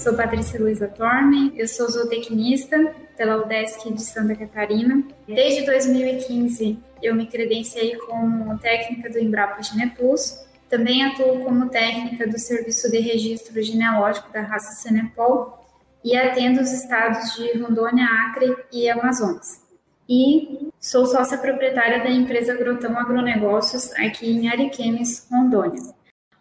[0.00, 5.04] sou Patrícia Luiza Torme, eu sou zootecnista pela UDESC de Santa Catarina.
[5.28, 12.38] Desde 2015 eu me credenciei como técnica do Embrapa Geneplus, também atuo como técnica do
[12.38, 15.68] Serviço de Registro Genealógico da raça Senepol
[16.02, 19.62] e atendo os estados de Rondônia, Acre e Amazonas.
[20.08, 25.82] E sou sócia proprietária da empresa Grotão Agronegócios aqui em Ariquemes, Rondônia.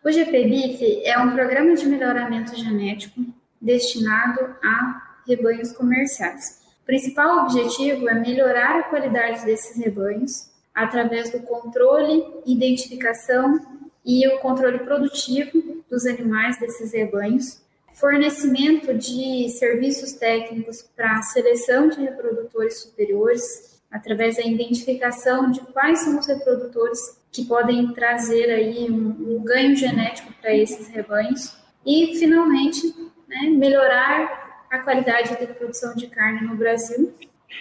[0.02, 6.60] O GPBIF é um programa de melhoramento genético destinado a rebanhos comerciais.
[6.84, 13.60] O principal objetivo é melhorar a qualidade desses rebanhos através do controle, identificação
[14.06, 17.62] e o controle produtivo dos animais desses rebanhos,
[17.94, 26.00] fornecimento de serviços técnicos para a seleção de reprodutores superiores, através da identificação de quais
[26.00, 27.00] são os reprodutores
[27.32, 32.94] que podem trazer aí um, um ganho genético para esses rebanhos e, finalmente,
[33.30, 37.14] né, melhorar a qualidade da produção de carne no Brasil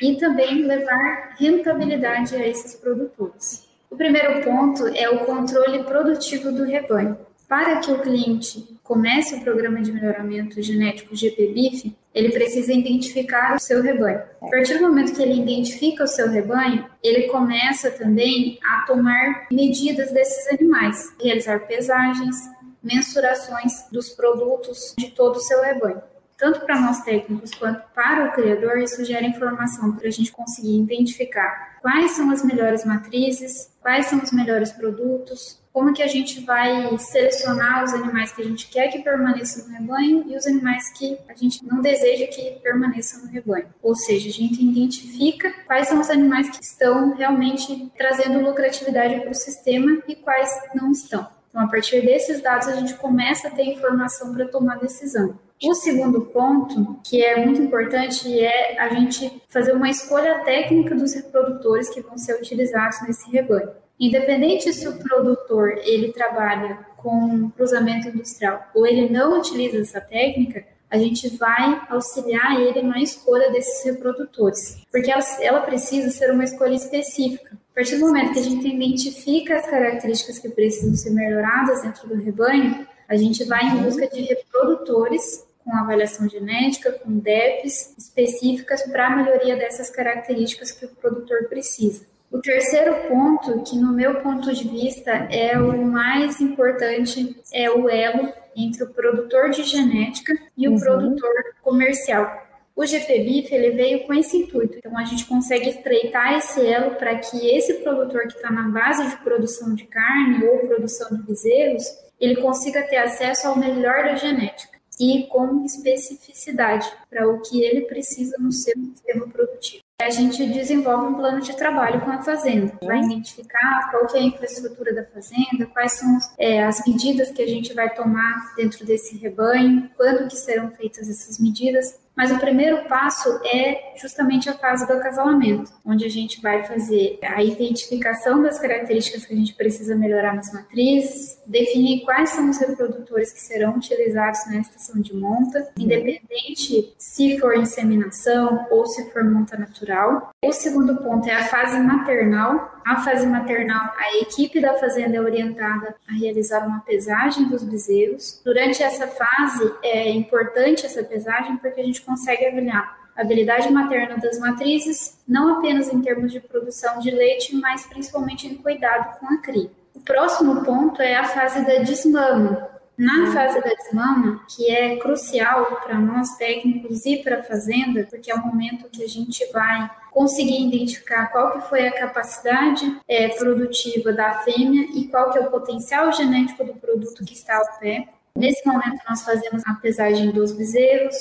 [0.03, 3.69] e também levar rentabilidade a esses produtores.
[3.91, 7.17] O primeiro ponto é o controle produtivo do rebanho.
[7.49, 13.59] Para que o cliente comece o programa de melhoramento genético GPBIF, ele precisa identificar o
[13.59, 14.21] seu rebanho.
[14.43, 19.47] A partir do momento que ele identifica o seu rebanho, ele começa também a tomar
[19.51, 22.37] medidas desses animais, realizar pesagens,
[22.83, 26.03] mensurações dos produtos de todo o seu rebanho
[26.39, 30.81] tanto para nós técnicos quanto para o criador, isso gera informação para a gente conseguir
[30.81, 36.41] identificar quais são as melhores matrizes, quais são os melhores produtos, como que a gente
[36.45, 40.91] vai selecionar os animais que a gente quer que permaneçam no rebanho e os animais
[40.97, 43.67] que a gente não deseja que permaneçam no rebanho.
[43.83, 49.31] Ou seja, a gente identifica quais são os animais que estão realmente trazendo lucratividade para
[49.31, 51.38] o sistema e quais não estão.
[51.49, 55.39] Então, a partir desses dados, a gente começa a ter informação para tomar decisão.
[55.65, 61.15] O segundo ponto, que é muito importante, é a gente fazer uma escolha técnica dos
[61.15, 63.71] reprodutores que vão ser utilizados nesse rebanho.
[63.99, 70.65] Independente se o produtor ele trabalha com cruzamento industrial ou ele não utiliza essa técnica,
[70.91, 76.45] a gente vai auxiliar ele na escolha desses reprodutores, porque ela, ela precisa ser uma
[76.45, 77.57] escolha específica.
[77.73, 82.09] A partir do momento que a gente identifica as características que precisam ser melhoradas dentro
[82.09, 88.83] do rebanho, a gente vai em busca de reprodutores com avaliação genética, com DEPs específicas
[88.83, 92.07] para a melhoria dessas características que o produtor precisa.
[92.31, 97.89] O terceiro ponto, que no meu ponto de vista é o mais importante, é o
[97.89, 98.33] elo
[98.65, 100.79] entre o produtor de genética e o uhum.
[100.79, 101.33] produtor
[101.63, 102.49] comercial.
[102.75, 107.17] O GPBIF ele veio com esse intuito, então a gente consegue estreitar esse elo para
[107.19, 111.85] que esse produtor que está na base de produção de carne ou produção de bezerros,
[112.21, 117.83] ele consiga ter acesso ao melhor da genética e com especificidade para o que ele
[117.83, 119.88] precisa no seu sistema produtivo.
[120.01, 124.23] A gente desenvolve um plano de trabalho com a fazenda, vai identificar qual é a
[124.23, 129.19] infraestrutura da fazenda, quais são é, as medidas que a gente vai tomar dentro desse
[129.19, 134.85] rebanho, quando que serão feitas essas medidas, mas o primeiro passo é justamente a fase
[134.89, 139.95] do acasalamento, onde a gente vai fazer a identificação das características que a gente precisa
[139.95, 145.71] melhorar nas matrizes, definir quais são os reprodutores que serão utilizados na estação de monta,
[145.79, 150.31] independente se for inseminação ou se for monta natural.
[150.45, 152.78] O segundo ponto é a fase maternal.
[152.89, 158.41] A fase maternal, a equipe da fazenda é orientada a realizar uma pesagem dos bezerros.
[158.43, 164.17] Durante essa fase, é importante essa pesagem porque a gente consegue avaliar a habilidade materna
[164.17, 169.35] das matrizes, não apenas em termos de produção de leite, mas principalmente em cuidado com
[169.35, 169.71] a cria.
[169.95, 172.71] O próximo ponto é a fase da desmama.
[172.97, 178.31] Na fase da desmama, que é crucial para nós técnicos e para a fazenda, porque
[178.31, 183.29] é o momento que a gente vai conseguir identificar qual que foi a capacidade é,
[183.29, 187.79] produtiva da fêmea e qual que é o potencial genético do produto que está ao
[187.79, 188.09] pé.
[188.35, 191.15] Nesse momento, nós fazemos a pesagem dos bezerros,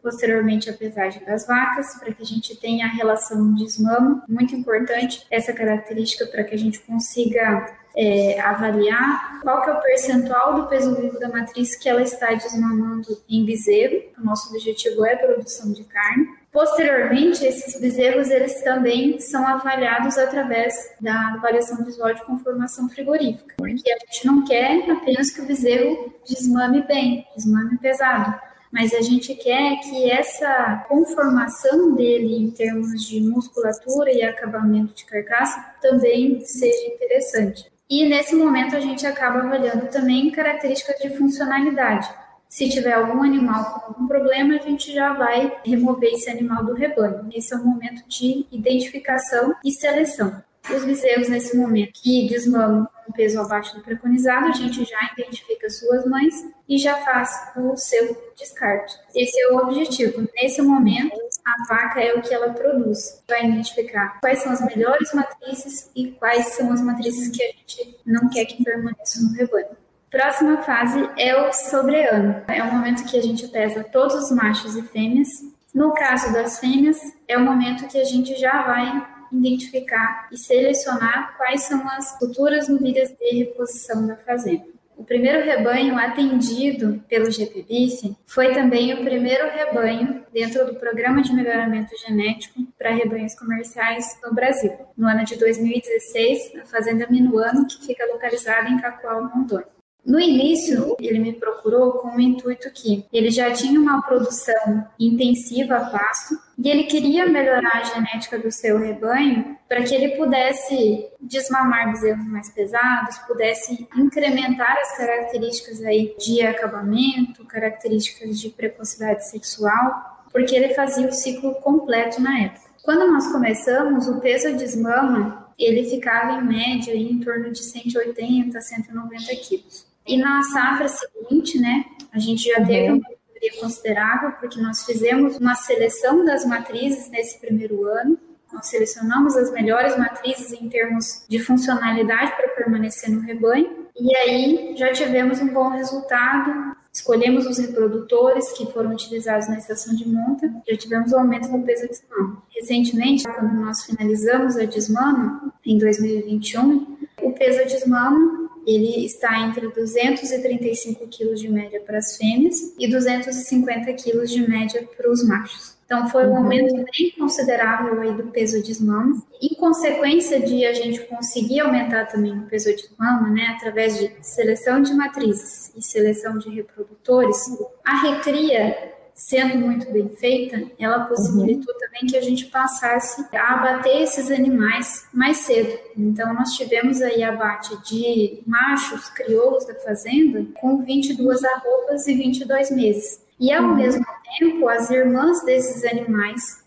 [0.00, 5.26] posteriormente a pesagem das vacas, para que a gente tenha a relação desmamo, muito importante
[5.28, 7.66] essa característica para que a gente consiga
[7.96, 12.34] é, avaliar qual que é o percentual do peso vivo da matriz que ela está
[12.34, 14.02] desmamando em bezerro.
[14.18, 16.28] O nosso objetivo é a produção de carne.
[16.52, 23.90] Posteriormente, esses bezerros eles também são avaliados através da avaliação visual de conformação frigorífica, porque
[23.90, 28.38] a gente não quer apenas que o bezerro desmame bem, desmame pesado,
[28.72, 35.04] mas a gente quer que essa conformação dele em termos de musculatura e acabamento de
[35.04, 37.75] carcaça também seja interessante.
[37.88, 42.08] E nesse momento a gente acaba avaliando também características de funcionalidade.
[42.48, 46.74] Se tiver algum animal com algum problema, a gente já vai remover esse animal do
[46.74, 47.28] rebanho.
[47.32, 50.42] Esse é o momento de identificação e seleção.
[50.74, 55.70] Os bezerros, nesse momento, que desmamam com peso abaixo do preconizado, a gente já identifica
[55.70, 56.34] suas mães
[56.68, 58.96] e já faz o seu descarte.
[59.14, 60.28] Esse é o objetivo.
[60.34, 63.22] Nesse momento, a vaca é o que ela produz.
[63.28, 68.00] Vai identificar quais são as melhores matrizes e quais são as matrizes que a gente
[68.04, 69.76] não quer que permaneçam no rebanho.
[70.10, 72.42] Próxima fase é o sobreano.
[72.48, 75.28] É o momento que a gente pesa todos os machos e fêmeas.
[75.72, 76.98] No caso das fêmeas,
[77.28, 82.68] é o momento que a gente já vai identificar e selecionar quais são as futuras
[82.68, 84.76] novilhas de reposição da fazenda.
[84.96, 91.34] O primeiro rebanho atendido pelo GPBIF foi também o primeiro rebanho dentro do Programa de
[91.34, 97.86] Melhoramento Genético para rebanhos comerciais no Brasil, no ano de 2016, na Fazenda Minuano, que
[97.86, 99.75] fica localizada em Cacoal, Rondônia.
[100.06, 105.78] No início, ele me procurou com o intuito que ele já tinha uma produção intensiva
[105.78, 111.08] a pasto e ele queria melhorar a genética do seu rebanho para que ele pudesse
[111.20, 120.24] desmamar bezerros mais pesados, pudesse incrementar as características aí de acabamento, características de precocidade sexual,
[120.30, 122.70] porque ele fazia o ciclo completo na época.
[122.84, 128.56] Quando nós começamos, o peso de desmama ele ficava em média em torno de 180
[128.56, 129.95] a 190 quilos.
[130.06, 133.02] E na safra seguinte, né, a gente já teve uma
[133.34, 138.18] melhoria considerável, porque nós fizemos uma seleção das matrizes nesse primeiro ano.
[138.52, 143.86] Nós selecionamos as melhores matrizes em termos de funcionalidade para permanecer no rebanho.
[143.98, 146.76] E aí já tivemos um bom resultado.
[146.92, 151.62] Escolhemos os reprodutores que foram utilizados na estação de monta, já tivemos um aumento no
[151.62, 152.42] peso de desmama.
[152.48, 159.68] Recentemente, quando nós finalizamos a desmama, em 2021, o peso de desmama ele está entre
[159.68, 165.76] 235 quilos de média para as fêmeas e 250 quilos de média para os machos.
[165.86, 166.36] Então, foi um uhum.
[166.38, 169.22] aumento bem considerável aí do peso de mama.
[169.40, 174.10] Em consequência de a gente conseguir aumentar também o peso de mama, né, através de
[174.20, 177.38] seleção de matrizes e seleção de reprodutores,
[177.84, 178.95] a recria
[179.26, 181.80] sendo muito bem feita, ela possibilitou uhum.
[181.80, 185.76] também que a gente passasse a abater esses animais mais cedo.
[185.96, 192.70] Então, nós tivemos aí abate de machos crioulos da fazenda com 22 arrobas e 22
[192.70, 193.20] meses.
[193.40, 193.74] E, ao uhum.
[193.74, 194.06] mesmo
[194.38, 196.64] tempo, as irmãs desses animais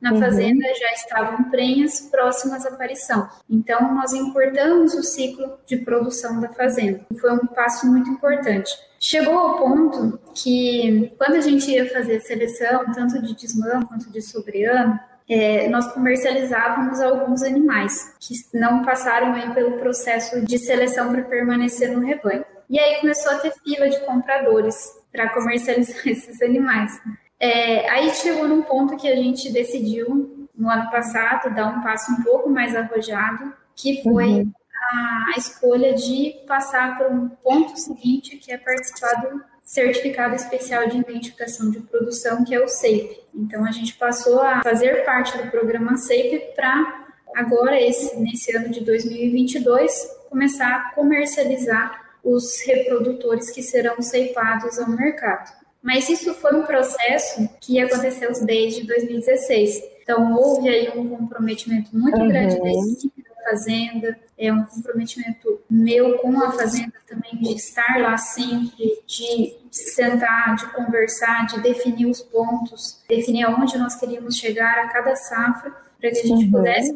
[0.00, 0.18] na uhum.
[0.18, 0.74] fazenda uhum.
[0.74, 3.28] já estavam prenhas próximas à aparição.
[3.48, 7.06] Então, nós encurtamos o ciclo de produção da fazenda.
[7.20, 8.89] Foi um passo muito importante.
[9.02, 14.20] Chegou ao ponto que, quando a gente ia fazer seleção, tanto de desmã quanto de
[14.20, 21.22] sobreano, é, nós comercializávamos alguns animais que não passaram aí pelo processo de seleção para
[21.22, 22.44] permanecer no rebanho.
[22.68, 24.76] E aí começou a ter fila de compradores
[25.10, 27.00] para comercializar esses animais.
[27.38, 32.12] É, aí chegou num ponto que a gente decidiu, no ano passado, dar um passo
[32.12, 34.52] um pouco mais arrojado, que foi uhum.
[34.90, 40.88] A, a, escolha de passar para um ponto seguinte, que é participar do Certificado Especial
[40.88, 43.20] de Identificação de Produção, que é o SEIP.
[43.34, 48.68] Então, a gente passou a fazer parte do programa SEIP para, agora, esse, nesse ano
[48.68, 49.92] de 2022,
[50.28, 55.52] começar a comercializar os reprodutores que serão ceipados ao mercado.
[55.82, 59.82] Mas isso foi um processo que aconteceu desde 2016.
[60.02, 62.28] Então, houve aí um comprometimento muito uhum.
[62.28, 68.00] grande da equipe da Fazenda, é um comprometimento meu com a Fazenda também, de estar
[68.00, 74.78] lá sempre, de sentar, de conversar, de definir os pontos, definir aonde nós queríamos chegar
[74.78, 75.70] a cada safra,
[76.00, 76.50] para que a gente uhum.
[76.50, 76.94] pudesse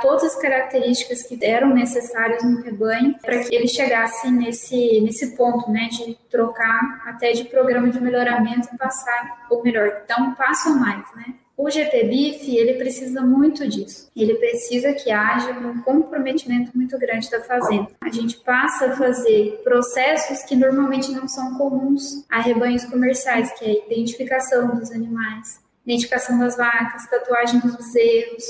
[0.00, 5.70] todas as características que eram necessárias no rebanho para que ele chegasse nesse, nesse ponto,
[5.70, 10.68] né, de trocar até de programa de melhoramento e passar, ou melhor, dar um passo
[10.68, 11.34] a mais, né.
[11.62, 14.10] O GPBIF, ele precisa muito disso.
[14.16, 17.86] Ele precisa que haja um comprometimento muito grande da fazenda.
[18.00, 23.64] A gente passa a fazer processos que normalmente não são comuns a rebanhos comerciais, que
[23.64, 28.44] é a identificação dos animais, identificação das vacas, tatuagem dos bezerros,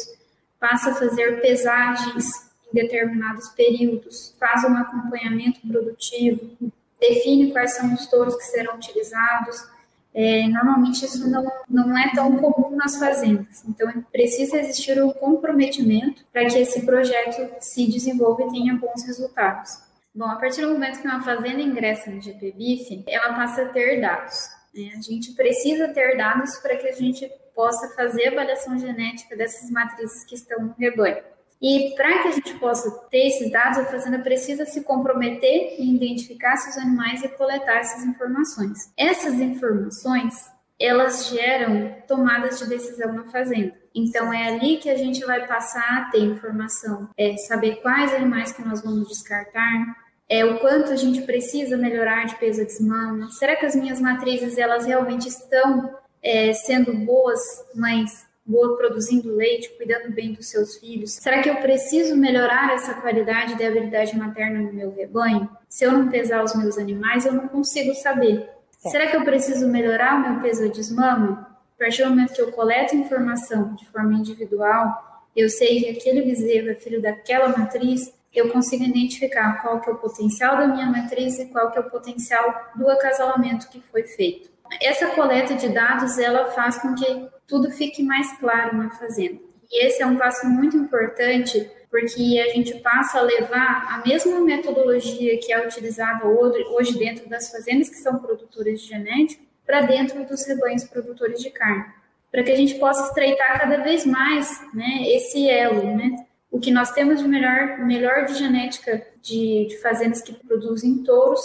[0.59, 2.25] passa a fazer pesagens
[2.71, 6.51] em determinados períodos, faz um acompanhamento produtivo,
[6.99, 9.71] define quais são os touros que serão utilizados.
[10.15, 16.23] É, normalmente isso não, não é tão comum nas fazendas, então precisa existir um comprometimento
[16.31, 19.71] para que esse projeto se desenvolva e tenha bons resultados.
[20.15, 23.99] Bom, a partir do momento que uma fazenda ingressa no GPBIF, ela passa a ter
[24.03, 24.37] dados.
[24.75, 24.93] Né?
[24.95, 29.71] A gente precisa ter dados para que a gente possa fazer a avaliação genética dessas
[29.71, 31.23] matrizes que estão no rebanho.
[31.63, 35.95] E para que a gente possa ter esses dados, a fazenda precisa se comprometer em
[35.95, 38.93] identificar seus animais e coletar essas informações.
[38.97, 40.51] Essas informações,
[40.81, 43.81] elas geram tomadas de decisão na fazenda.
[43.95, 48.51] Então é ali que a gente vai passar a ter informação, é saber quais animais
[48.51, 49.97] que nós vamos descartar,
[50.29, 53.31] é o quanto a gente precisa melhorar de peso de mama.
[53.31, 57.39] Será que as minhas matrizes elas realmente estão é, sendo boas
[57.75, 61.13] mães boa produzindo leite, cuidando bem dos seus filhos?
[61.13, 65.49] Será que eu preciso melhorar essa qualidade de habilidade materna no meu rebanho?
[65.69, 68.49] Se eu não pesar os meus animais, eu não consigo saber.
[68.79, 71.49] Será que eu preciso melhorar o meu peso de desmama?
[71.77, 76.23] A partir do momento que eu coleto informação de forma individual, eu sei que aquele
[76.23, 80.87] bezerro é filho daquela matriz, eu consigo identificar qual que é o potencial da minha
[80.87, 84.51] matriz e qual que é o potencial do acasalamento que foi feito.
[84.81, 89.39] Essa coleta de dados, ela faz com que tudo fique mais claro na fazenda.
[89.71, 94.41] E esse é um passo muito importante, porque a gente passa a levar a mesma
[94.41, 100.25] metodologia que é utilizada hoje dentro das fazendas que são produtoras de genética para dentro
[100.27, 101.85] dos rebanhos produtores de carne,
[102.31, 106.27] para que a gente possa estreitar cada vez mais né, esse elo, né?
[106.51, 111.41] O que nós temos de melhor, melhor de genética de, de fazendas que produzem touros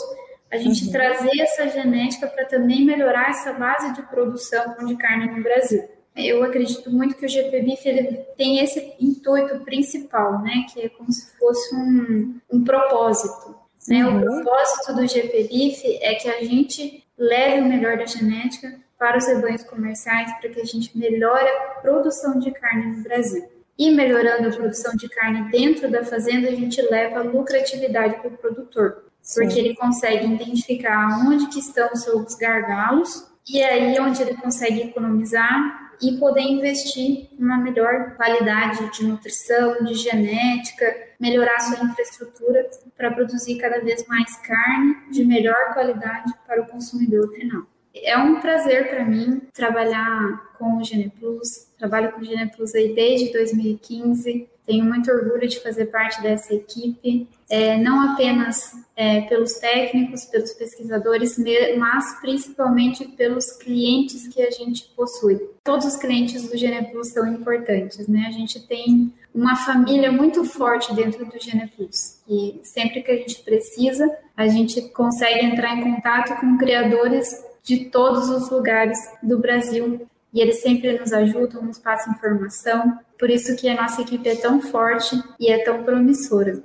[0.51, 0.91] a gente uhum.
[0.91, 5.87] trazer essa genética para também melhorar essa base de produção de carne no Brasil.
[6.15, 11.11] Eu acredito muito que o GPBIF ele tem esse intuito principal, né, que é como
[11.11, 13.55] se fosse um, um propósito.
[13.87, 14.05] Né?
[14.05, 14.17] Uhum.
[14.17, 19.27] O propósito do GPBIF é que a gente leve o melhor da genética para os
[19.27, 23.47] rebanhos comerciais para que a gente melhore a produção de carne no Brasil.
[23.77, 28.29] E melhorando a produção de carne dentro da fazenda, a gente leva a lucratividade para
[28.29, 29.59] o produtor porque Sim.
[29.59, 34.81] ele consegue identificar onde que estão os seus gargalos e aí é onde ele consegue
[34.81, 40.85] economizar e poder investir numa melhor qualidade de nutrição, de genética,
[41.19, 47.29] melhorar sua infraestrutura para produzir cada vez mais carne de melhor qualidade para o consumidor
[47.33, 47.63] final.
[47.95, 51.67] É um prazer para mim trabalhar com o Geneplus.
[51.79, 54.47] Trabalho com o Geneplus aí desde 2015.
[54.67, 60.51] Tenho muito orgulho de fazer parte dessa equipe, é, não apenas é, pelos técnicos, pelos
[60.51, 61.37] pesquisadores,
[61.77, 65.39] mas principalmente pelos clientes que a gente possui.
[65.63, 68.25] Todos os clientes do Geneplus são importantes, né?
[68.27, 73.39] A gente tem uma família muito forte dentro do Geneplus e sempre que a gente
[73.43, 74.05] precisa,
[74.35, 80.07] a gente consegue entrar em contato com criadores de todos os lugares do Brasil
[80.37, 82.99] e eles sempre nos ajudam, nos passam informação.
[83.17, 86.61] Por isso que a nossa equipe é tão forte e é tão promissora.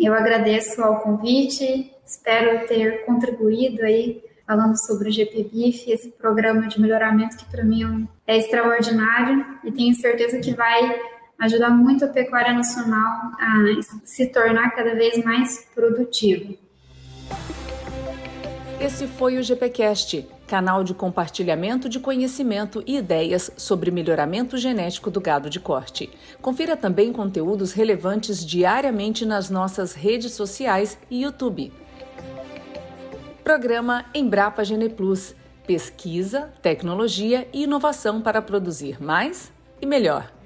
[0.00, 6.80] Eu agradeço ao convite, espero ter contribuído aí falando sobre o GPBIF, esse programa de
[6.80, 11.00] melhoramento que para mim é extraordinário e tenho certeza que vai
[11.40, 13.64] ajudar muito a pecuária nacional a
[14.04, 16.54] se tornar cada vez mais produtiva.
[18.80, 25.20] Esse foi o GPcast, canal de compartilhamento de conhecimento e ideias sobre melhoramento genético do
[25.20, 26.10] gado de corte.
[26.40, 31.70] Confira também conteúdos relevantes diariamente nas nossas redes sociais e YouTube.
[33.44, 35.34] Programa Embrapa Gene Plus.
[35.66, 39.52] Pesquisa, tecnologia e inovação para produzir mais
[39.82, 40.37] e melhor.